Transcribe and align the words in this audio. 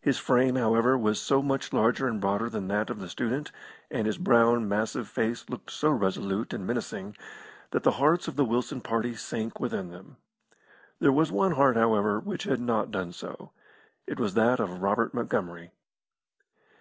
His 0.00 0.18
frame, 0.18 0.54
however, 0.54 0.96
was 0.96 1.20
so 1.20 1.42
much 1.42 1.72
larger 1.72 2.06
and 2.06 2.20
broader 2.20 2.48
than 2.48 2.68
that 2.68 2.90
of 2.90 3.00
the 3.00 3.08
student, 3.08 3.50
and 3.90 4.06
his 4.06 4.18
brown, 4.18 4.68
massive 4.68 5.08
face 5.08 5.50
looked 5.50 5.68
so 5.68 5.90
resolute 5.90 6.52
and 6.52 6.64
menacing 6.64 7.16
that 7.72 7.82
the 7.82 7.90
hearts 7.98 8.28
of 8.28 8.36
the 8.36 8.44
Wilson 8.44 8.80
party 8.80 9.16
sank 9.16 9.58
within 9.58 9.90
them. 9.90 10.16
There 11.00 11.10
was 11.10 11.32
one 11.32 11.54
heart, 11.56 11.74
however, 11.76 12.20
which 12.20 12.44
had 12.44 12.60
not 12.60 12.92
done 12.92 13.10
so. 13.10 13.50
It 14.06 14.20
was 14.20 14.34
that 14.34 14.60
of 14.60 14.80
Robert 14.80 15.12
Montgomery. 15.12 15.72